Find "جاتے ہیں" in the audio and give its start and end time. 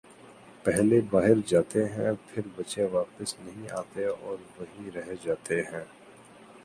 5.23-5.83